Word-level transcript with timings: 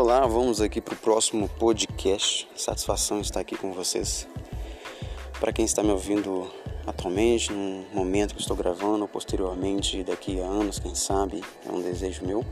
Olá, 0.00 0.24
vamos 0.28 0.60
aqui 0.60 0.80
para 0.80 0.94
o 0.94 0.96
próximo 0.96 1.48
podcast. 1.48 2.48
Satisfação 2.54 3.20
estar 3.20 3.40
aqui 3.40 3.56
com 3.56 3.72
vocês. 3.72 4.28
Para 5.40 5.52
quem 5.52 5.64
está 5.64 5.82
me 5.82 5.90
ouvindo 5.90 6.48
atualmente, 6.86 7.52
no 7.52 7.84
momento 7.92 8.32
que 8.32 8.40
estou 8.40 8.56
gravando, 8.56 9.02
ou 9.02 9.08
posteriormente, 9.08 10.04
daqui 10.04 10.40
a 10.40 10.44
anos, 10.44 10.78
quem 10.78 10.94
sabe, 10.94 11.42
é 11.66 11.72
um 11.72 11.82
desejo 11.82 12.24
meu 12.24 12.44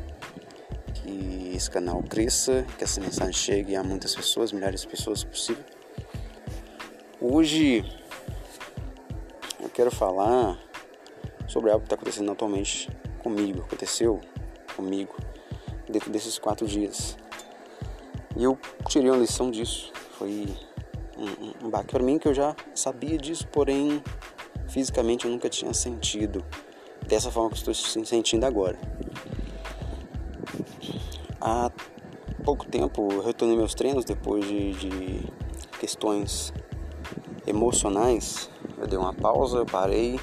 que 0.93 1.53
esse 1.55 1.71
canal 1.71 2.03
cresça, 2.03 2.67
que 2.77 2.83
essa 2.83 3.01
mensagem 3.01 3.33
chegue 3.33 3.77
a 3.77 3.85
muitas 3.85 4.13
pessoas, 4.13 4.51
milhares 4.51 4.81
de 4.81 4.89
pessoas 4.89 5.23
possível. 5.23 5.65
Hoje 7.21 7.85
eu 9.61 9.69
quero 9.69 9.93
falar 9.93 10.59
sobre 11.47 11.71
algo 11.71 11.83
que 11.83 11.87
está 11.87 11.95
acontecendo 11.95 12.33
atualmente 12.33 12.91
comigo, 13.23 13.61
aconteceu 13.61 14.21
comigo 14.75 15.15
dentro 15.89 16.11
desses 16.11 16.41
quatro 16.41 16.67
dias. 16.67 17.17
E 18.37 18.45
eu 18.45 18.59
tirei 18.89 19.11
uma 19.11 19.19
lição 19.19 19.51
disso. 19.51 19.93
Foi 20.19 20.47
um, 21.17 21.67
um 21.67 21.71
baque 21.71 21.89
para 21.89 22.03
mim 22.03 22.19
que 22.19 22.29
eu 22.29 22.35
já 22.35 22.55
sabia 22.75 23.17
disso, 23.17 23.47
porém 23.49 24.03
fisicamente 24.69 25.25
eu 25.25 25.31
nunca 25.31 25.49
tinha 25.49 25.73
sentido 25.73 26.45
dessa 27.07 27.31
forma 27.31 27.51
que 27.51 27.57
estou 27.57 27.75
sentindo 27.75 28.45
agora. 28.45 28.79
Há 31.41 31.71
pouco 32.45 32.67
tempo 32.67 33.09
eu 33.11 33.23
retornei 33.23 33.57
meus 33.57 33.75
treinos 33.75 34.05
depois 34.05 34.45
de, 34.47 34.73
de 34.73 35.33
questões 35.81 36.53
emocionais. 37.47 38.51
Eu 38.79 38.87
dei 38.87 38.99
uma 38.99 39.15
pausa, 39.15 39.59
eu 39.59 39.67
parei, 39.67 40.21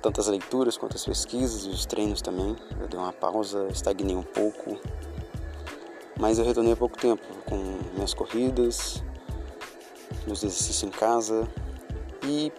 tanto 0.00 0.20
as 0.20 0.28
leituras 0.28 0.76
quanto 0.76 0.96
as 0.96 1.04
pesquisas 1.04 1.64
e 1.64 1.70
os 1.70 1.86
treinos 1.86 2.22
também. 2.22 2.54
Eu 2.78 2.86
dei 2.86 2.98
uma 2.98 3.12
pausa, 3.12 3.66
estagnei 3.70 4.14
um 4.14 4.22
pouco, 4.22 4.78
mas 6.18 6.38
eu 6.38 6.44
retornei 6.44 6.72
há 6.72 6.76
pouco 6.76 6.98
tempo 6.98 7.22
com 7.44 7.56
minhas 7.94 8.14
corridas, 8.14 9.02
meus 10.26 10.42
exercícios 10.42 10.82
em 10.82 10.90
casa 10.90 11.48
e 12.22 12.52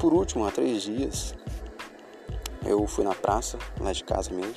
por 0.00 0.14
último, 0.14 0.46
há 0.46 0.50
três 0.50 0.82
dias, 0.82 1.34
eu 2.64 2.86
fui 2.86 3.04
na 3.04 3.14
praça, 3.14 3.58
lá 3.78 3.92
de 3.92 4.02
casa 4.02 4.32
mesmo, 4.32 4.54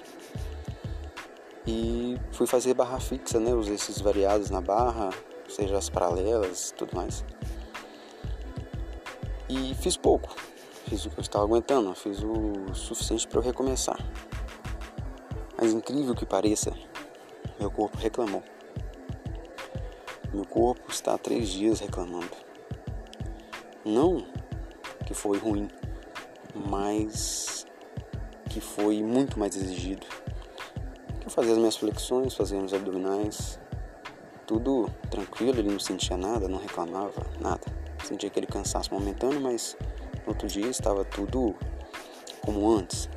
e 1.67 2.17
fui 2.31 2.47
fazer 2.47 2.73
barra 2.73 2.97
fixa, 2.97 3.41
né? 3.41 3.53
Os 3.53 3.67
exercícios 3.67 3.99
variados 3.99 4.49
na 4.49 4.61
barra, 4.61 5.09
seja 5.49 5.77
as 5.77 5.89
paralelas 5.89 6.69
e 6.69 6.75
tudo 6.75 6.95
mais. 6.95 7.25
E 9.49 9.75
fiz 9.75 9.97
pouco, 9.97 10.33
fiz 10.87 11.05
o 11.05 11.09
que 11.09 11.19
eu 11.19 11.21
estava 11.21 11.43
aguentando, 11.43 11.93
fiz 11.93 12.23
o 12.23 12.73
suficiente 12.73 13.27
para 13.27 13.39
eu 13.39 13.43
recomeçar. 13.43 13.99
Mas 15.57 15.73
incrível 15.73 16.15
que 16.15 16.25
pareça, 16.25 16.71
meu 17.63 17.71
corpo 17.71 17.97
reclamou. 17.97 18.43
Meu 20.33 20.45
corpo 20.45 20.91
está 20.91 21.13
há 21.13 21.17
três 21.17 21.47
dias 21.47 21.79
reclamando. 21.79 22.35
Não 23.85 24.27
que 25.05 25.13
foi 25.13 25.37
ruim, 25.37 25.69
mas 26.53 27.65
que 28.49 28.59
foi 28.59 29.01
muito 29.01 29.39
mais 29.39 29.55
exigido. 29.55 30.05
Eu 31.23 31.29
fazia 31.29 31.53
as 31.53 31.57
minhas 31.57 31.77
flexões, 31.77 32.35
fazia 32.35 32.59
meus 32.59 32.73
abdominais, 32.73 33.57
tudo 34.45 34.89
tranquilo, 35.09 35.57
ele 35.59 35.71
não 35.71 35.79
sentia 35.79 36.17
nada, 36.17 36.49
não 36.49 36.59
reclamava, 36.59 37.25
nada. 37.39 37.65
Sentia 38.03 38.27
aquele 38.27 38.47
cansaço 38.47 38.93
momentâneo, 38.93 39.39
mas 39.39 39.77
no 40.25 40.33
outro 40.33 40.49
dia 40.49 40.67
estava 40.67 41.05
tudo 41.05 41.55
como 42.41 42.69
antes. 42.69 43.09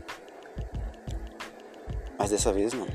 Mas 2.17 2.31
dessa 2.31 2.53
vez 2.53 2.73
não. 2.73 2.87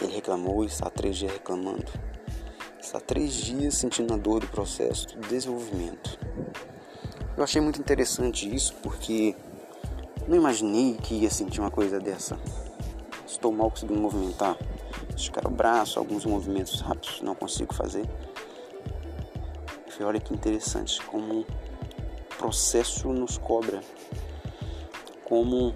Ele 0.00 0.14
reclamou 0.14 0.64
e 0.64 0.66
está 0.66 0.86
há 0.86 0.90
três 0.90 1.16
dias 1.16 1.32
reclamando. 1.32 1.92
Está 2.80 2.98
há 2.98 3.00
três 3.00 3.34
dias 3.34 3.74
sentindo 3.74 4.14
a 4.14 4.16
dor 4.16 4.40
do 4.40 4.48
processo 4.48 5.08
do 5.08 5.28
desenvolvimento. 5.28 6.18
Eu 7.36 7.44
achei 7.44 7.60
muito 7.60 7.80
interessante 7.80 8.52
isso 8.52 8.74
porque 8.82 9.34
não 10.26 10.36
imaginei 10.36 10.94
que 10.94 11.14
ia 11.14 11.30
sentir 11.30 11.60
uma 11.60 11.70
coisa 11.70 12.00
dessa. 12.00 12.38
Estou 13.26 13.52
mal 13.52 13.70
conseguindo 13.70 14.00
movimentar. 14.00 14.56
Esticar 15.14 15.46
o 15.46 15.50
braço, 15.50 15.98
alguns 15.98 16.24
movimentos 16.24 16.80
rápidos 16.80 17.20
não 17.20 17.34
consigo 17.34 17.74
fazer. 17.74 18.08
Eu 19.86 19.92
falei, 19.92 20.08
olha 20.08 20.20
que 20.20 20.32
interessante 20.32 21.00
como 21.02 21.44
processo 22.38 23.08
nos 23.12 23.36
cobra, 23.36 23.82
como 25.24 25.74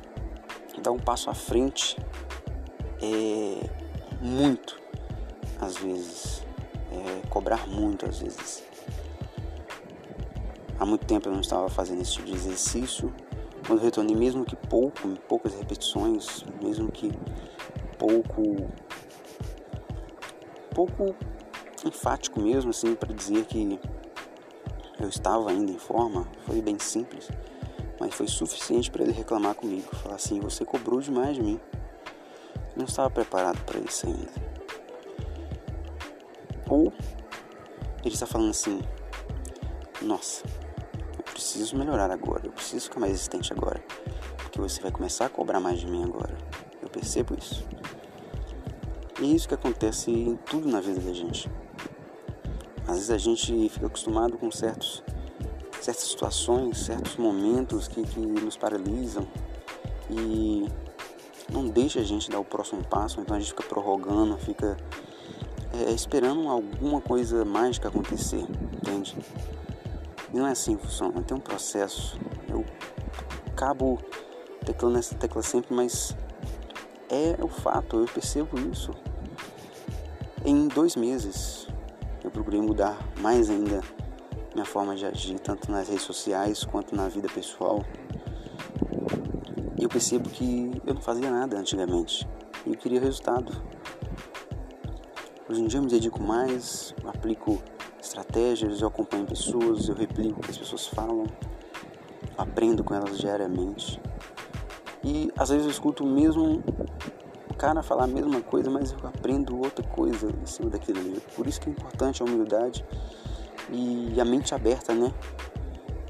dar 0.83 0.93
um 0.93 0.99
passo 0.99 1.29
à 1.29 1.35
frente 1.35 1.97
é 3.03 3.84
muito, 4.25 4.81
às 5.61 5.77
vezes, 5.77 6.43
é 6.91 7.29
cobrar 7.29 7.69
muito, 7.69 8.07
às 8.07 8.21
vezes. 8.21 8.65
Há 10.81 10.87
muito 10.87 11.05
tempo 11.05 11.29
eu 11.29 11.33
não 11.33 11.43
estava 11.43 11.69
fazendo 11.69 12.01
esse 12.01 12.13
tipo 12.15 12.27
de 12.27 12.33
exercício. 12.33 13.15
Quando 13.67 13.81
retornei, 13.81 14.17
mesmo 14.17 14.45
que 14.45 14.57
pouco, 14.57 15.09
poucas 15.29 15.55
repetições, 15.55 16.43
mesmo 16.63 16.91
que 16.91 17.13
pouco, 17.99 18.67
pouco 20.75 21.15
enfático 21.85 22.41
mesmo, 22.41 22.71
assim, 22.71 22.95
para 22.95 23.13
dizer 23.13 23.45
que 23.45 23.79
eu 24.99 25.09
estava 25.09 25.51
ainda 25.51 25.71
em 25.71 25.79
forma, 25.79 26.27
foi 26.47 26.63
bem 26.63 26.79
simples, 26.79 27.29
mas 28.01 28.15
foi 28.15 28.27
suficiente 28.27 28.91
para 28.91 29.03
ele 29.03 29.13
reclamar 29.13 29.55
comigo, 29.55 29.95
falar 29.97 30.17
assim: 30.17 30.41
você 30.41 30.65
cobrou 30.65 31.01
demais 31.01 31.37
de 31.37 31.43
mim. 31.43 31.61
Não 32.77 32.85
estava 32.85 33.11
preparado 33.11 33.63
para 33.65 33.79
isso 33.79 34.07
ainda. 34.07 34.33
Ou 36.69 36.93
ele 38.05 38.15
está 38.15 38.27
falando 38.27 38.51
assim: 38.51 38.81
nossa, 40.03 40.45
eu 41.17 41.23
preciso 41.25 41.77
melhorar 41.77 42.11
agora, 42.11 42.47
eu 42.47 42.53
preciso 42.53 42.87
ficar 42.87 43.01
mais 43.01 43.13
resistente 43.13 43.53
agora, 43.53 43.83
porque 44.37 44.61
você 44.61 44.81
vai 44.81 44.91
começar 44.91 45.27
a 45.27 45.29
cobrar 45.29 45.61
mais 45.61 45.81
de 45.81 45.87
mim 45.87 46.05
agora. 46.05 46.37
Eu 46.83 46.89
percebo 46.89 47.37
isso. 47.39 47.67
E 49.21 49.25
é 49.25 49.35
isso 49.35 49.49
que 49.49 49.55
acontece 49.55 50.11
em 50.11 50.37
tudo 50.37 50.69
na 50.69 50.81
vida 50.81 51.01
da 51.01 51.13
gente. 51.13 51.51
Às 52.87 52.97
vezes 52.97 53.11
a 53.11 53.19
gente 53.19 53.69
fica 53.69 53.87
acostumado 53.87 54.37
com 54.37 54.51
certos, 54.51 55.03
certas 55.81 56.05
situações, 56.05 56.79
certos 56.79 57.17
momentos 57.17 57.89
que, 57.89 58.03
que 58.03 58.21
nos 58.21 58.57
paralisam 58.57 59.27
e 60.11 60.69
não 61.55 61.69
deixa 61.69 62.01
a 62.01 62.03
gente 62.03 62.29
dar 62.29 62.41
o 62.41 62.45
próximo 62.45 62.83
passo, 62.85 63.21
então 63.21 63.37
a 63.37 63.39
gente 63.39 63.51
fica 63.51 63.63
prorrogando, 63.63 64.37
fica 64.37 64.77
é, 65.73 65.93
esperando 65.93 66.49
alguma 66.49 67.01
coisa 67.01 67.45
mágica 67.45 67.89
acontecer, 67.89 68.45
entende? 68.73 69.17
E 70.33 70.37
não 70.37 70.47
é 70.47 70.51
assim 70.51 70.77
que 70.77 70.85
funciona, 70.85 71.23
tem 71.23 71.37
um 71.37 71.41
processo. 71.41 72.19
Eu 72.49 72.65
acabo 73.47 74.01
teclando 74.67 74.99
essa 74.99 75.15
tecla 75.15 75.43
sempre, 75.43 75.73
mas 75.73 76.17
é 77.09 77.37
o 77.41 77.49
fato, 77.49 78.01
eu 78.01 78.07
percebo 78.07 78.59
isso. 78.59 78.91
Em 80.45 80.67
dois 80.67 80.97
meses 80.97 81.69
eu 82.25 82.31
procurei 82.31 82.61
mudar 82.61 82.99
mais 83.21 83.49
ainda 83.49 83.81
minha 84.55 84.65
forma 84.65 84.97
de 84.97 85.07
agir, 85.07 85.39
tanto 85.39 85.71
nas 85.71 85.89
redes 85.89 86.05
sociais 86.05 86.65
quanto 86.65 86.97
na 86.97 87.09
vida 87.09 87.29
pessoal. 87.29 87.85
Eu 89.85 89.89
percebo 89.91 90.31
que 90.31 90.81
eu 90.87 90.95
não 90.95 91.03
fazia 91.03 91.31
nada 91.31 91.59
antigamente 91.59 92.27
eu 92.67 92.75
queria 92.75 92.99
resultado. 92.99 93.53
Hoje 95.47 95.61
em 95.61 95.67
dia 95.67 95.79
eu 95.79 95.83
me 95.83 95.91
dedico 95.91 96.23
mais, 96.23 96.95
eu 97.03 97.11
aplico 97.11 97.63
estratégias, 98.01 98.81
eu 98.81 98.89
acompanho 98.89 99.27
pessoas, 99.27 99.87
eu 99.87 99.95
replico 99.95 100.41
o 100.41 100.43
que 100.43 100.51
as 100.51 100.57
pessoas 100.57 100.87
falam, 100.87 101.27
aprendo 102.39 102.83
com 102.83 102.95
elas 102.95 103.19
diariamente. 103.19 104.01
E 105.05 105.31
às 105.37 105.51
vezes 105.51 105.67
eu 105.67 105.71
escuto 105.71 106.03
o 106.03 106.07
mesmo 106.07 106.65
cara 107.59 107.83
falar 107.83 108.05
a 108.05 108.09
mesma 108.09 108.41
coisa, 108.41 108.71
mas 108.71 108.93
eu 108.93 109.07
aprendo 109.07 109.59
outra 109.59 109.87
coisa 109.87 110.31
em 110.31 110.47
cima 110.47 110.71
daquilo 110.71 111.01
ali. 111.01 111.21
Por 111.37 111.47
isso 111.47 111.61
que 111.61 111.69
é 111.69 111.73
importante 111.73 112.23
a 112.23 112.25
humildade 112.25 112.83
e 113.71 114.19
a 114.19 114.25
mente 114.25 114.55
aberta, 114.55 114.95
né? 114.95 115.13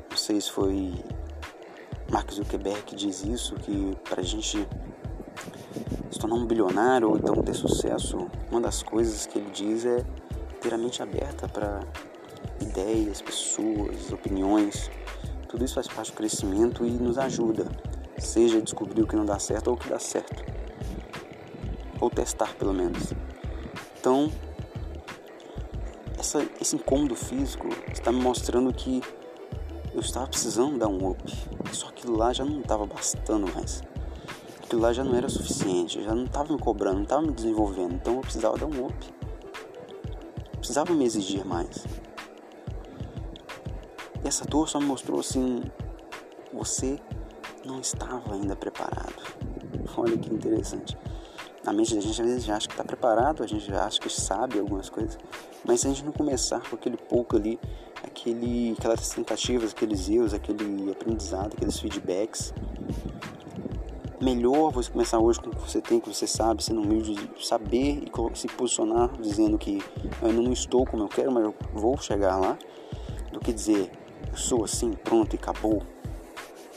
Não 0.09 0.17
sei 0.17 0.41
se 0.41 0.53
foi 0.53 0.95
Mark 2.15 2.31
Zuckerberg 2.33 2.95
diz 2.95 3.25
isso, 3.25 3.57
que 3.57 3.99
para 4.09 4.21
a 4.21 4.25
gente 4.25 4.69
se 6.13 6.17
tornar 6.21 6.37
um 6.37 6.47
bilionário 6.47 7.11
ou 7.11 7.17
então 7.17 7.35
ter 7.43 7.55
sucesso, 7.55 8.29
uma 8.53 8.61
das 8.61 8.85
coisas 8.85 9.27
que 9.27 9.37
ele 9.37 9.51
diz 9.51 9.85
é 9.85 10.05
ter 10.61 10.73
a 10.73 10.79
mente 10.79 11.03
aberta 11.03 11.49
para 11.49 11.81
ideias, 12.61 13.21
pessoas, 13.21 14.13
opiniões. 14.13 14.93
Tudo 15.49 15.65
isso 15.65 15.75
faz 15.75 15.89
parte 15.89 16.13
do 16.13 16.15
crescimento 16.15 16.87
e 16.87 16.91
nos 16.93 17.19
ajuda, 17.19 17.67
seja 18.17 18.63
descobrir 18.63 19.03
o 19.03 19.09
que 19.09 19.17
não 19.17 19.27
dá 19.27 19.41
certo 19.41 19.67
ou 19.67 19.75
o 19.75 19.77
que 19.77 19.89
dá 19.89 19.99
certo 19.99 20.45
ou 22.01 22.09
testar 22.09 22.55
pelo 22.55 22.73
menos. 22.73 23.13
Então, 23.99 24.31
essa, 26.17 26.47
esse 26.61 26.77
incômodo 26.77 27.17
físico 27.17 27.67
está 27.93 28.13
me 28.13 28.21
mostrando 28.21 28.73
que 28.73 29.03
eu 29.95 30.01
estava 30.01 30.27
precisando 30.27 30.77
dar 30.77 30.89
um 30.89 31.11
up, 31.11 31.23
só 31.73 31.89
que 31.93 32.07
lá 32.11 32.33
já 32.33 32.45
não 32.45 32.61
estava 32.61 32.85
bastando 32.85 33.51
mais. 33.55 33.81
Aquilo 34.63 34.83
lá 34.83 34.93
já 34.93 35.05
não 35.05 35.15
era 35.15 35.29
suficiente, 35.29 36.03
já 36.03 36.13
não 36.13 36.25
estava 36.25 36.53
me 36.53 36.59
cobrando, 36.59 36.97
não 36.97 37.03
estava 37.05 37.23
me 37.23 37.33
desenvolvendo, 37.33 37.95
então 37.95 38.17
eu 38.17 38.21
precisava 38.21 38.59
dar 38.59 38.67
um 38.67 38.87
up. 38.87 39.15
precisava 40.57 40.93
me 40.93 41.05
exigir 41.05 41.45
mais. 41.45 41.87
E 44.25 44.27
essa 44.27 44.45
dor 44.45 44.69
só 44.69 44.81
me 44.81 44.87
mostrou 44.87 45.21
assim: 45.21 45.63
você 46.53 46.99
não 47.65 47.79
estava 47.79 48.35
ainda 48.35 48.57
preparado. 48.57 49.23
Olha 49.97 50.19
que 50.19 50.35
interessante. 50.35 50.99
Na 51.65 51.73
mente 51.73 51.95
da 51.95 52.01
gente 52.01 52.21
às 52.21 52.29
vezes 52.29 52.51
acha 52.51 52.69
que 52.69 52.75
está 52.75 52.85
preparado, 52.85 53.43
a 53.43 53.47
gente 53.47 53.67
já 53.67 53.87
acha 53.87 53.99
que 53.99 54.11
sabe 54.11 54.59
algumas 54.59 54.91
coisas, 54.91 55.19
mas 55.65 55.81
se 55.81 55.87
a 55.87 55.91
gente 55.91 56.05
não 56.05 56.13
começar 56.13 56.61
com 56.61 56.77
aquele 56.77 56.99
pouco 56.99 57.37
ali, 57.37 57.59
aquele, 58.03 58.75
aquelas 58.79 59.09
tentativas, 59.09 59.73
aqueles 59.73 60.09
erros, 60.11 60.35
aquele 60.35 60.93
aprendizado, 60.93 61.55
aqueles 61.55 61.79
feedbacks, 61.79 62.53
melhor 64.21 64.71
você 64.71 64.91
começar 64.91 65.19
hoje 65.19 65.41
com 65.41 65.49
o 65.49 65.57
que 65.57 65.71
você 65.71 65.81
tem, 65.81 66.01
que 66.01 66.09
você 66.09 66.27
sabe, 66.27 66.63
sendo 66.63 66.83
humilde, 66.83 67.15
saber 67.41 68.03
e 68.05 68.37
se 68.37 68.47
posicionar 68.49 69.11
dizendo 69.19 69.57
que 69.57 69.83
eu 70.21 70.29
ainda 70.29 70.43
não 70.43 70.53
estou 70.53 70.85
como 70.85 71.03
eu 71.03 71.09
quero, 71.09 71.33
mas 71.33 71.45
eu 71.45 71.55
vou 71.73 71.97
chegar 71.97 72.37
lá, 72.37 72.59
do 73.33 73.41
que 73.41 73.55
dizer 73.55 73.91
eu 74.31 74.37
sou 74.37 74.65
assim, 74.65 74.93
pronto 74.93 75.35
e 75.35 75.37
acabou. 75.37 75.83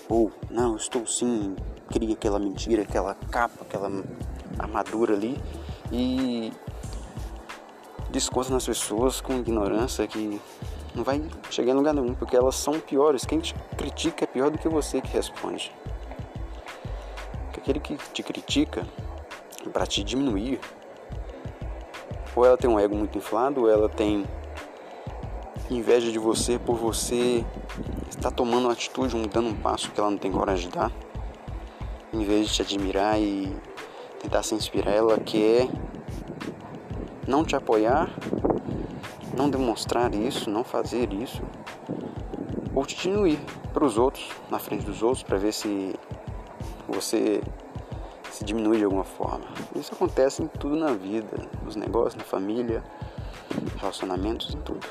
Ou 0.08 0.32
não, 0.50 0.72
eu 0.72 0.78
estou 0.78 1.06
sim, 1.06 1.56
cria 1.90 2.14
aquela 2.14 2.40
mentira, 2.40 2.84
aquela 2.84 3.16
capa, 3.16 3.64
aquela 3.64 3.90
armadura 4.60 5.14
ali 5.14 5.38
e 5.92 6.52
desconta 8.10 8.52
nas 8.52 8.66
pessoas 8.66 9.22
com 9.22 9.34
ignorância 9.34 10.08
que 10.08 10.42
não 10.96 11.04
vai 11.04 11.22
chegar 11.50 11.74
em 11.74 11.76
lugar 11.76 11.94
nenhum, 11.94 12.14
porque 12.14 12.36
elas 12.36 12.56
são 12.56 12.80
piores. 12.80 13.26
Quem 13.26 13.40
te 13.40 13.54
critica 13.78 14.24
é 14.24 14.28
pior 14.28 14.50
do 14.50 14.58
que 14.58 14.68
você 14.68 15.02
que 15.02 15.10
responde 15.10 15.72
aquele 17.68 17.80
que 17.82 17.98
te 18.14 18.24
critica 18.24 18.88
para 19.74 19.86
te 19.86 20.02
diminuir, 20.02 20.60
ou 22.34 22.46
ela 22.46 22.58
tem 22.58 22.70
um 22.70 22.80
ego 22.80 22.96
muito 22.96 23.18
inflado, 23.18 23.62
ou 23.62 23.70
ela 23.70 23.90
tem 23.90 24.26
inveja 25.70 26.10
de 26.10 26.18
você 26.18 26.58
por 26.58 26.78
você 26.78 27.44
estar 28.10 28.32
tomando 28.32 28.66
uma 28.66 28.72
atitude, 28.72 29.18
um, 29.18 29.24
dando 29.24 29.50
um 29.50 29.56
passo 29.56 29.92
que 29.92 30.00
ela 30.00 30.10
não 30.10 30.18
tem 30.18 30.32
coragem 30.32 30.70
de 30.70 30.76
dar, 30.76 30.92
em 32.14 32.24
vez 32.24 32.48
de 32.48 32.54
te 32.54 32.62
admirar 32.62 33.20
e 33.20 33.54
tentar 34.28 34.44
se 34.44 34.54
inspirar, 34.54 34.92
ela 34.92 35.18
quer 35.18 35.70
não 37.26 37.46
te 37.46 37.56
apoiar, 37.56 38.10
não 39.36 39.50
demonstrar 39.50 40.14
isso, 40.14 40.50
não 40.50 40.66
fazer 40.66 41.14
isso, 41.14 41.42
ou 42.76 42.86
te 42.86 42.98
diminuir 42.98 43.40
para 43.74 43.86
os 43.86 43.98
outros, 43.98 44.30
na 44.52 44.60
frente 44.60 44.86
dos 44.86 45.02
outros, 45.02 45.24
para 45.24 45.38
ver 45.38 45.54
se 45.54 45.96
você 46.90 47.42
se 48.30 48.44
diminui 48.44 48.78
de 48.78 48.84
alguma 48.84 49.06
forma. 49.06 49.46
Isso 49.74 49.94
acontece 49.94 50.44
em 50.44 50.48
tudo 50.48 50.76
na 50.76 50.92
vida, 50.92 51.48
nos 51.64 51.78
negócios, 51.78 52.16
na 52.16 52.24
família, 52.26 52.84
relacionamentos, 53.78 54.54
em 54.54 54.60
tudo. 54.60 54.86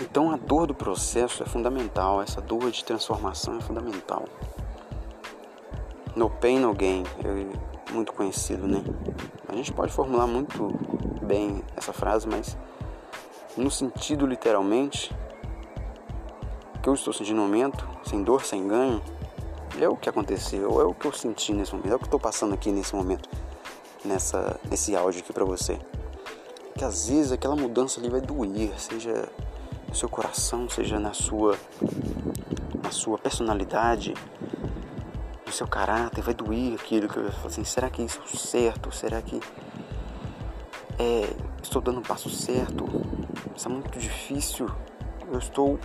Então 0.00 0.30
a 0.30 0.36
dor 0.36 0.66
do 0.66 0.74
processo 0.74 1.42
é 1.42 1.46
fundamental, 1.46 2.22
essa 2.22 2.40
dor 2.40 2.70
de 2.70 2.82
transformação 2.82 3.58
é 3.58 3.60
fundamental. 3.60 4.24
No 6.20 6.28
pain, 6.28 6.58
no 6.58 6.74
gain, 6.74 7.02
muito 7.92 8.12
conhecido, 8.12 8.68
né? 8.68 8.84
A 9.48 9.56
gente 9.56 9.72
pode 9.72 9.90
formular 9.90 10.26
muito 10.26 10.68
bem 11.22 11.64
essa 11.74 11.94
frase, 11.94 12.28
mas 12.28 12.58
no 13.56 13.70
sentido 13.70 14.26
literalmente 14.26 15.10
que 16.82 16.90
eu 16.90 16.92
estou 16.92 17.14
sentindo 17.14 17.36
no 17.36 17.44
momento, 17.44 17.88
sem 18.04 18.22
dor, 18.22 18.44
sem 18.44 18.68
ganho, 18.68 19.00
é 19.80 19.88
o 19.88 19.96
que 19.96 20.10
aconteceu, 20.10 20.78
é 20.82 20.84
o 20.84 20.92
que 20.92 21.06
eu 21.06 21.12
senti 21.14 21.54
nesse 21.54 21.72
momento, 21.72 21.90
é 21.90 21.96
o 21.96 21.98
que 21.98 22.04
estou 22.04 22.20
passando 22.20 22.52
aqui 22.52 22.70
nesse 22.70 22.94
momento, 22.94 23.26
nessa, 24.04 24.60
nesse 24.68 24.94
áudio 24.94 25.22
aqui 25.22 25.32
para 25.32 25.46
você. 25.46 25.78
Que 26.76 26.84
às 26.84 27.08
vezes 27.08 27.32
aquela 27.32 27.56
mudança 27.56 27.98
ali 27.98 28.10
vai 28.10 28.20
doer, 28.20 28.78
seja 28.78 29.26
no 29.88 29.94
seu 29.94 30.10
coração, 30.10 30.68
seja 30.68 31.00
na 31.00 31.14
sua, 31.14 31.56
na 32.82 32.90
sua 32.90 33.16
personalidade, 33.16 34.12
no 35.50 35.56
seu 35.56 35.66
caráter, 35.66 36.22
vai 36.22 36.32
doer 36.32 36.74
aquilo 36.74 37.08
que 37.08 37.16
eu 37.16 37.32
falo 37.32 37.48
assim, 37.48 37.64
será 37.64 37.90
que 37.90 38.02
isso 38.02 38.20
é 38.22 38.36
certo? 38.36 38.92
Será 38.92 39.20
que 39.20 39.40
é, 40.96 41.28
estou 41.60 41.82
dando 41.82 41.98
o 41.98 42.02
passo 42.02 42.30
certo? 42.30 42.84
Isso 43.56 43.66
é 43.66 43.70
muito 43.70 43.98
difícil. 43.98 44.70
Eu 45.30 45.38
estou 45.38 45.78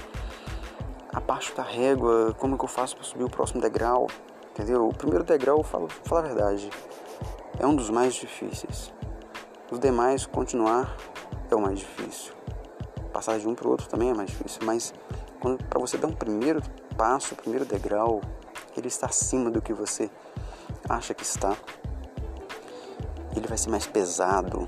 abaixo 1.11 1.55
da 1.55 1.63
régua, 1.63 2.35
como 2.37 2.57
que 2.57 2.63
eu 2.63 2.69
faço 2.69 2.95
para 2.95 3.03
subir 3.03 3.23
o 3.23 3.29
próximo 3.29 3.59
degrau, 3.59 4.07
entendeu? 4.51 4.87
O 4.87 4.93
primeiro 4.93 5.23
degrau, 5.23 5.63
falo, 5.63 5.87
falo 5.87 6.19
a 6.19 6.27
verdade, 6.27 6.69
é 7.57 7.65
um 7.65 7.75
dos 7.75 7.89
mais 7.89 8.13
difíceis. 8.13 8.93
Os 9.71 9.79
demais, 9.79 10.27
continuar, 10.27 10.95
é 11.49 11.55
o 11.55 11.61
mais 11.61 11.79
difícil. 11.79 12.33
Passar 13.11 13.39
de 13.39 13.47
um 13.47 13.55
para 13.55 13.67
o 13.67 13.71
outro 13.71 13.87
também 13.87 14.11
é 14.11 14.13
mais 14.13 14.29
difícil, 14.29 14.61
mas 14.63 14.93
para 15.69 15.79
você 15.79 15.97
dar 15.97 16.07
um 16.07 16.13
primeiro 16.13 16.61
passo, 16.95 17.33
o 17.33 17.37
primeiro 17.37 17.65
degrau, 17.65 18.21
ele 18.79 18.87
está 18.87 19.07
acima 19.07 19.49
do 19.49 19.61
que 19.61 19.73
você 19.73 20.09
acha 20.87 21.13
que 21.13 21.23
está. 21.23 21.55
Ele 23.35 23.47
vai 23.47 23.57
ser 23.57 23.69
mais 23.69 23.85
pesado, 23.85 24.67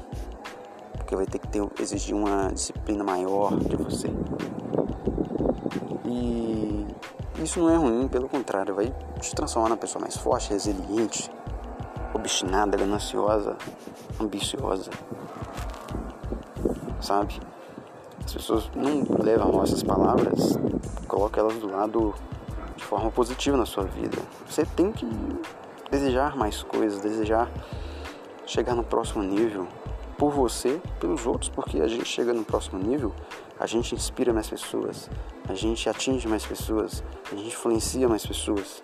porque 0.97 1.15
vai 1.15 1.25
ter 1.25 1.39
que 1.39 1.47
ter, 1.47 1.65
exigir 1.79 2.15
uma 2.15 2.51
disciplina 2.51 3.03
maior 3.03 3.57
de 3.57 3.75
você. 3.75 4.07
E 6.05 6.85
isso 7.43 7.59
não 7.59 7.69
é 7.69 7.77
ruim, 7.77 8.07
pelo 8.07 8.27
contrário, 8.27 8.75
vai 8.75 8.93
te 9.19 9.33
transformar 9.33 9.69
na 9.69 9.77
pessoa 9.77 10.01
mais 10.01 10.17
forte, 10.17 10.49
resiliente, 10.49 11.31
obstinada, 12.13 12.77
gananciosa, 12.77 13.55
ambiciosa. 14.19 14.91
Sabe? 16.99 17.39
As 18.25 18.33
pessoas 18.33 18.69
não 18.75 19.05
levam 19.23 19.63
essas 19.63 19.83
palavras, 19.83 20.57
coloca 21.07 21.39
elas 21.39 21.55
do 21.55 21.71
lado 21.71 22.13
forma 22.87 23.11
positiva 23.11 23.57
na 23.57 23.65
sua 23.65 23.83
vida. 23.83 24.17
Você 24.47 24.65
tem 24.65 24.91
que 24.91 25.05
desejar 25.91 26.37
mais 26.37 26.63
coisas, 26.63 27.01
desejar 27.01 27.51
chegar 28.45 28.75
no 28.75 28.83
próximo 28.83 29.21
nível 29.21 29.67
por 30.17 30.31
você, 30.31 30.81
pelos 30.99 31.27
outros, 31.27 31.49
porque 31.49 31.81
a 31.81 31.87
gente 31.87 32.05
chega 32.05 32.33
no 32.33 32.45
próximo 32.45 32.79
nível 32.79 33.13
a 33.59 33.65
gente 33.65 33.93
inspira 33.93 34.31
mais 34.31 34.47
pessoas, 34.47 35.09
a 35.49 35.53
gente 35.53 35.89
atinge 35.89 36.27
mais 36.27 36.45
pessoas, 36.45 37.03
a 37.31 37.35
gente 37.35 37.47
influencia 37.47 38.07
mais 38.07 38.25
pessoas. 38.25 38.83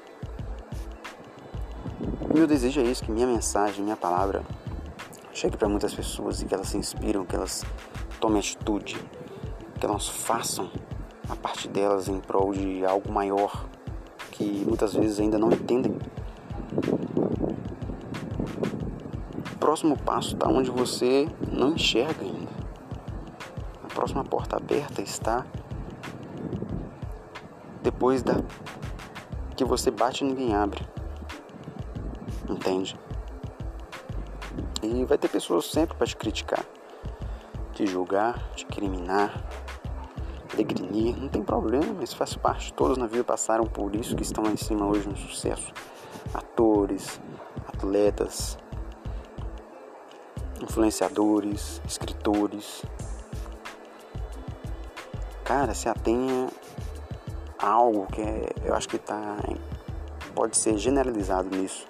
O 2.29 2.33
meu 2.33 2.47
desejo 2.47 2.81
é 2.81 2.83
isso, 2.83 3.03
que 3.03 3.11
minha 3.11 3.27
mensagem, 3.27 3.83
minha 3.83 3.95
palavra 3.95 4.43
chegue 5.31 5.55
para 5.55 5.69
muitas 5.69 5.93
pessoas 5.93 6.41
e 6.41 6.45
que 6.45 6.53
elas 6.53 6.69
se 6.69 6.77
inspiram, 6.77 7.23
que 7.23 7.35
elas 7.35 7.63
tomem 8.19 8.39
atitude, 8.39 8.97
que 9.79 9.85
elas 9.85 10.07
façam 10.09 10.69
a 11.29 11.35
parte 11.35 11.67
delas 11.67 12.07
em 12.07 12.19
prol 12.19 12.51
de 12.51 12.83
algo 12.83 13.11
maior 13.11 13.65
que 14.33 14.65
muitas 14.65 14.93
vezes 14.93 15.19
ainda 15.19 15.37
não 15.37 15.51
entendem. 15.51 15.97
O 19.53 19.57
próximo 19.57 19.97
passo 19.97 20.33
está 20.33 20.49
onde 20.49 20.69
você 20.69 21.27
não 21.51 21.73
enxerga 21.73 22.21
ainda 22.21 22.53
próxima 24.03 24.23
porta 24.25 24.57
aberta 24.57 25.01
está 25.01 25.45
depois 27.81 28.21
da 28.21 28.33
que 29.55 29.63
você 29.63 29.89
bate 29.89 30.25
e 30.25 30.27
ninguém 30.27 30.53
abre. 30.53 30.85
Entende? 32.49 32.99
E 34.81 35.05
vai 35.05 35.17
ter 35.17 35.29
pessoas 35.29 35.65
sempre 35.67 35.95
para 35.95 36.05
te 36.05 36.17
criticar, 36.17 36.65
te 37.71 37.85
julgar, 37.85 38.43
te 38.55 38.65
criminar, 38.65 39.31
degrinir, 40.55 41.17
não 41.17 41.27
tem 41.27 41.41
problema, 41.41 42.03
isso 42.03 42.15
faz 42.15 42.35
parte. 42.35 42.73
Todos 42.73 42.97
na 42.97 43.07
vida 43.07 43.23
passaram 43.23 43.65
por 43.65 43.95
isso 43.95 44.15
que 44.15 44.23
estão 44.23 44.43
lá 44.43 44.51
em 44.51 44.57
cima 44.57 44.85
hoje 44.85 45.07
no 45.07 45.15
sucesso. 45.15 45.71
Atores, 46.33 47.19
atletas, 47.67 48.57
influenciadores, 50.61 51.81
escritores, 51.85 52.83
cara, 55.43 55.73
se 55.73 55.89
atenha 55.89 56.49
a 57.59 57.67
algo 57.69 58.07
que 58.07 58.21
é, 58.21 58.49
eu 58.63 58.73
acho 58.73 58.87
que 58.87 58.97
tá, 58.97 59.37
pode 60.33 60.57
ser 60.57 60.77
generalizado 60.77 61.55
nisso 61.55 61.87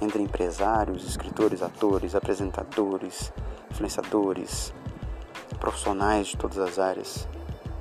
entre 0.00 0.22
empresários, 0.22 1.04
escritores, 1.04 1.62
atores, 1.62 2.14
apresentadores, 2.14 3.32
influenciadores, 3.70 4.72
profissionais 5.58 6.28
de 6.28 6.36
todas 6.36 6.58
as 6.58 6.78
áreas, 6.78 7.28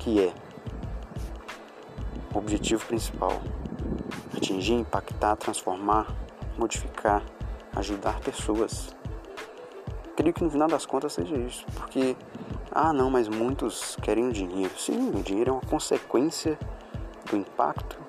que 0.07 0.21
é 0.21 0.33
o 2.33 2.37
objetivo 2.37 2.85
principal: 2.85 3.41
atingir, 4.35 4.75
impactar, 4.75 5.35
transformar, 5.35 6.07
modificar, 6.57 7.21
ajudar 7.75 8.21
pessoas. 8.21 8.95
Creio 10.15 10.33
que 10.33 10.43
no 10.43 10.49
final 10.49 10.69
das 10.69 10.85
contas 10.85 11.11
seja 11.11 11.35
isso, 11.35 11.65
porque 11.75 12.15
ah, 12.71 12.93
não, 12.93 13.09
mas 13.09 13.27
muitos 13.27 13.97
querem 13.97 14.29
o 14.29 14.31
dinheiro. 14.31 14.71
Sim, 14.79 15.09
o 15.09 15.21
dinheiro 15.21 15.49
é 15.49 15.53
uma 15.53 15.61
consequência 15.61 16.57
do 17.29 17.35
impacto, 17.35 17.99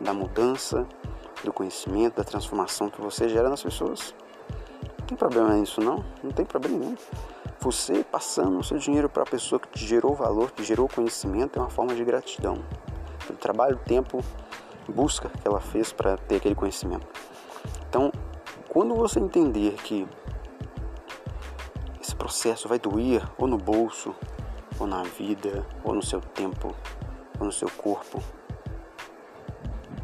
da 0.00 0.12
mudança, 0.12 0.84
do 1.44 1.52
conhecimento, 1.52 2.16
da 2.16 2.24
transformação 2.24 2.90
que 2.90 3.00
você 3.00 3.28
gera 3.28 3.48
nas 3.48 3.62
pessoas. 3.62 4.12
Não 4.98 5.06
tem 5.06 5.16
problema 5.16 5.54
nisso 5.54 5.80
não, 5.80 6.04
não 6.20 6.32
tem 6.32 6.44
problema 6.44 6.78
nenhum. 6.78 6.96
Você 7.64 8.04
passando 8.04 8.58
o 8.58 8.62
seu 8.62 8.76
dinheiro 8.76 9.08
para 9.08 9.22
a 9.22 9.26
pessoa 9.26 9.58
que 9.58 9.68
te 9.68 9.86
gerou 9.86 10.14
valor, 10.14 10.50
que 10.50 10.62
gerou 10.62 10.86
conhecimento, 10.86 11.58
é 11.58 11.62
uma 11.62 11.70
forma 11.70 11.94
de 11.94 12.04
gratidão. 12.04 12.62
Pelo 13.26 13.38
trabalho, 13.38 13.80
tempo, 13.86 14.22
busca 14.86 15.30
que 15.30 15.48
ela 15.48 15.62
fez 15.62 15.90
para 15.90 16.18
ter 16.18 16.36
aquele 16.36 16.54
conhecimento. 16.54 17.06
Então, 17.88 18.12
quando 18.68 18.94
você 18.94 19.18
entender 19.18 19.76
que 19.76 20.06
esse 22.02 22.14
processo 22.14 22.68
vai 22.68 22.78
doer 22.78 23.26
ou 23.38 23.46
no 23.46 23.56
bolso, 23.56 24.14
ou 24.78 24.86
na 24.86 25.02
vida, 25.02 25.66
ou 25.82 25.94
no 25.94 26.02
seu 26.02 26.20
tempo, 26.20 26.76
ou 27.40 27.46
no 27.46 27.52
seu 27.52 27.70
corpo, 27.70 28.22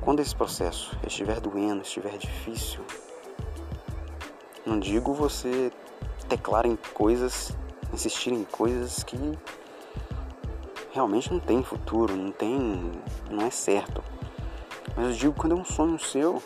quando 0.01 0.21
esse 0.21 0.35
processo 0.35 0.99
estiver 1.07 1.41
doendo, 1.41 1.83
estiver 1.83 2.17
difícil, 2.17 2.83
não 4.65 4.81
digo 4.81 5.13
você 5.13 5.71
teclar 6.31 6.65
em 6.65 6.77
coisas, 6.95 7.51
insistir 7.93 8.33
em 8.33 8.45
coisas 8.45 9.03
que 9.03 9.19
realmente 10.93 11.33
não 11.33 11.41
tem 11.41 11.61
futuro, 11.65 12.17
não 12.17 12.31
tem, 12.31 12.93
não 13.29 13.45
é 13.45 13.51
certo. 13.51 14.03
Mas 14.97 15.07
eu 15.07 15.13
digo 15.13 15.35
quando 15.35 15.57
é 15.57 15.61
um 15.61 15.65
sonho 15.65 15.99
seu, 15.99 16.41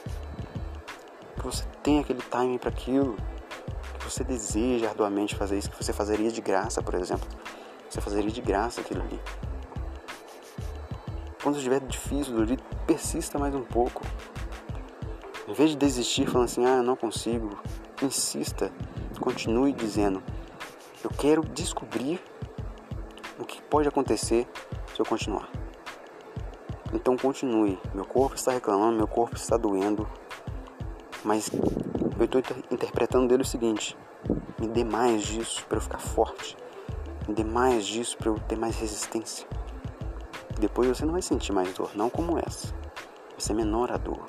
que 1.36 1.44
você 1.44 1.64
tem 1.82 1.98
aquele 2.00 2.22
timing 2.22 2.56
para 2.56 2.70
aquilo, 2.70 3.14
que 3.98 4.10
você 4.10 4.24
deseja 4.24 4.88
arduamente 4.88 5.34
fazer 5.34 5.58
isso, 5.58 5.70
que 5.70 5.76
você 5.76 5.92
fazeria 5.92 6.30
de 6.30 6.40
graça, 6.40 6.82
por 6.82 6.94
exemplo. 6.94 7.28
Você 7.90 8.00
fazeria 8.00 8.30
de 8.30 8.40
graça 8.40 8.80
aquilo 8.80 9.02
ali. 9.02 9.20
Quando 11.42 11.56
estiver 11.56 11.80
difícil, 11.80 12.40
ali, 12.40 12.58
persista 12.86 13.38
mais 13.38 13.54
um 13.54 13.62
pouco. 13.62 14.02
Em 15.46 15.52
vez 15.52 15.70
de 15.70 15.76
desistir 15.76 16.26
falando 16.26 16.46
assim, 16.46 16.64
ah, 16.64 16.82
não 16.82 16.96
consigo, 16.96 17.50
insista, 18.02 18.72
continue 19.24 19.72
dizendo, 19.72 20.22
eu 21.02 21.08
quero 21.08 21.40
descobrir 21.40 22.22
o 23.38 23.44
que 23.46 23.62
pode 23.62 23.88
acontecer 23.88 24.46
se 24.94 25.00
eu 25.00 25.06
continuar. 25.06 25.48
Então 26.92 27.16
continue. 27.16 27.80
Meu 27.94 28.04
corpo 28.04 28.36
está 28.36 28.52
reclamando, 28.52 28.98
meu 28.98 29.08
corpo 29.08 29.34
está 29.34 29.56
doendo, 29.56 30.06
mas 31.24 31.50
eu 32.18 32.24
estou 32.26 32.42
interpretando 32.70 33.26
dele 33.26 33.42
o 33.42 33.46
seguinte: 33.46 33.96
me 34.60 34.68
dê 34.68 34.84
mais 34.84 35.22
disso 35.22 35.64
para 35.70 35.78
eu 35.78 35.82
ficar 35.82 35.98
forte, 35.98 36.54
me 37.26 37.34
dê 37.34 37.44
mais 37.44 37.86
disso 37.86 38.18
para 38.18 38.28
eu 38.28 38.38
ter 38.40 38.56
mais 38.56 38.76
resistência. 38.76 39.48
Depois 40.60 40.86
você 40.86 41.06
não 41.06 41.12
vai 41.12 41.22
sentir 41.22 41.50
mais 41.50 41.72
dor, 41.72 41.92
não 41.94 42.10
como 42.10 42.38
essa. 42.38 42.68
Vai 43.30 43.40
ser 43.40 43.54
menor 43.54 43.90
a 43.90 43.96
dor. 43.96 44.26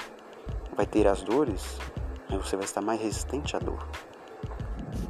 Vai 0.74 0.86
ter 0.86 1.06
as 1.06 1.22
dores, 1.22 1.78
mas 2.30 2.40
você 2.40 2.56
vai 2.56 2.64
estar 2.66 2.82
mais 2.82 3.02
resistente 3.02 3.58
à 3.58 3.60
dor. 3.60 3.86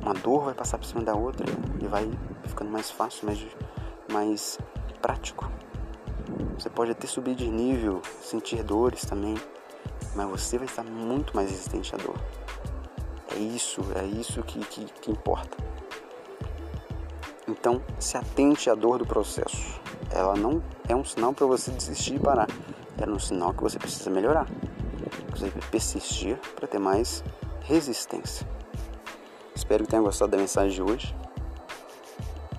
Uma 0.06 0.14
dor 0.14 0.44
vai 0.44 0.54
passar 0.54 0.78
por 0.78 0.86
cima 0.86 1.02
da 1.02 1.16
outra 1.16 1.48
e 1.82 1.88
vai 1.88 2.08
ficando 2.44 2.70
mais 2.70 2.92
fácil, 2.92 3.26
mais, 3.26 3.44
mais 4.14 4.60
prático. 5.02 5.50
Você 6.60 6.70
pode 6.70 6.92
até 6.92 7.08
subir 7.08 7.34
de 7.34 7.48
nível, 7.48 8.04
sentir 8.22 8.62
dores 8.62 9.02
também, 9.02 9.34
mas 10.16 10.30
você 10.30 10.60
vai 10.60 10.68
estar 10.68 10.84
muito 10.84 11.36
mais 11.36 11.50
resistente 11.50 11.96
à 11.96 11.98
dor. 11.98 12.16
É 13.36 13.40
isso, 13.40 13.82
é 13.96 14.06
isso 14.06 14.44
que, 14.44 14.60
que, 14.60 14.86
que 14.86 15.10
importa. 15.10 15.58
Então, 17.48 17.82
se 18.00 18.16
atente 18.16 18.70
à 18.70 18.76
dor 18.76 19.00
do 19.00 19.08
processo. 19.08 19.82
Ela 20.12 20.36
não 20.36 20.62
é 20.88 20.96
um 20.96 21.04
sinal 21.04 21.34
para 21.34 21.48
você 21.48 21.72
desistir 21.72 22.18
e 22.18 22.20
parar. 22.20 22.48
É 23.00 23.10
um 23.10 23.18
sinal 23.18 23.56
que 23.56 23.64
você 23.64 23.80
precisa 23.80 24.12
melhorar. 24.12 24.46
Você 25.32 25.52
persistir 25.72 26.38
para 26.56 26.68
ter 26.68 26.78
mais 26.78 27.24
resistência. 27.62 28.55
Espero 29.56 29.86
que 29.86 29.90
tenha 29.90 30.02
gostado 30.02 30.32
da 30.32 30.38
mensagem 30.38 30.72
de 30.72 30.82
hoje. 30.82 31.16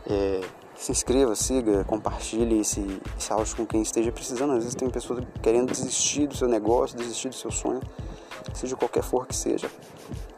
É, 0.08 0.40
se 0.74 0.92
inscreva, 0.92 1.34
siga, 1.34 1.84
compartilhe 1.84 2.60
esse, 2.60 3.00
esse 3.18 3.32
áudio 3.32 3.56
com 3.56 3.66
quem 3.66 3.82
esteja 3.82 4.10
precisando. 4.10 4.52
Às 4.52 4.58
vezes 4.58 4.74
tem 4.74 4.88
pessoas 4.88 5.24
querendo 5.42 5.70
desistir 5.70 6.26
do 6.26 6.36
seu 6.36 6.48
negócio, 6.48 6.96
desistir 6.96 7.28
do 7.28 7.34
seu 7.34 7.50
sonho, 7.50 7.80
seja 8.54 8.76
qualquer 8.76 9.02
for 9.02 9.26
que 9.26 9.34
seja, 9.34 9.70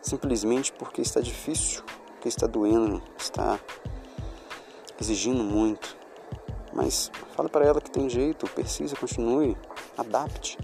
simplesmente 0.02 0.72
porque 0.72 1.00
está 1.00 1.20
difícil, 1.20 1.82
porque 2.12 2.28
está 2.28 2.46
doendo, 2.46 3.02
está 3.16 3.58
exigindo 5.00 5.44
muito. 5.44 5.96
Mas 6.72 7.10
fala 7.34 7.48
para 7.48 7.64
ela 7.64 7.80
que 7.80 7.90
tem 7.90 8.08
jeito, 8.08 8.48
precisa, 8.50 8.96
continue, 8.96 9.56
adapte. 9.96 10.58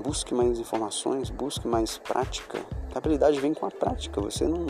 Busque 0.00 0.34
mais 0.34 0.58
informações, 0.58 1.30
busque 1.30 1.66
mais 1.66 1.98
prática. 1.98 2.60
A 2.94 2.98
habilidade 2.98 3.40
vem 3.40 3.54
com 3.54 3.66
a 3.66 3.70
prática, 3.70 4.20
você 4.20 4.46
não 4.46 4.66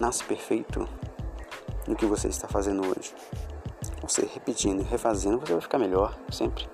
nasce 0.00 0.24
perfeito 0.24 0.88
no 1.86 1.96
que 1.96 2.06
você 2.06 2.28
está 2.28 2.48
fazendo 2.48 2.82
hoje. 2.86 3.14
Você 4.02 4.28
repetindo 4.32 4.80
e 4.80 4.84
refazendo, 4.84 5.40
você 5.40 5.52
vai 5.52 5.60
ficar 5.60 5.78
melhor 5.78 6.16
sempre. 6.30 6.68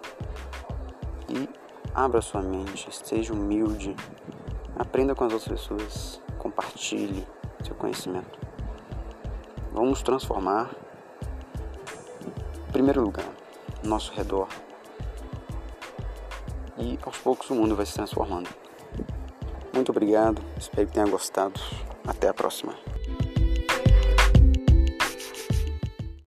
E 1.28 1.48
abra 1.94 2.20
sua 2.20 2.42
mente, 2.42 2.88
seja 2.90 3.32
humilde, 3.32 3.94
aprenda 4.76 5.14
com 5.14 5.24
as 5.24 5.32
outras 5.32 5.48
pessoas, 5.48 6.22
compartilhe 6.38 7.26
seu 7.64 7.74
conhecimento. 7.74 8.38
Vamos 9.72 10.02
transformar, 10.02 10.70
em 12.68 12.72
primeiro 12.72 13.02
lugar, 13.02 13.28
nosso 13.84 14.12
redor. 14.12 14.48
E 16.78 16.98
aos 17.02 17.18
poucos 17.18 17.50
o 17.50 17.54
mundo 17.54 17.74
vai 17.74 17.86
se 17.86 17.94
transformando. 17.94 18.48
Muito 19.72 19.90
obrigado, 19.90 20.42
espero 20.56 20.86
que 20.86 20.94
tenha 20.94 21.06
gostado. 21.06 21.60
Até 22.06 22.28
a 22.28 22.34
próxima. 22.34 22.74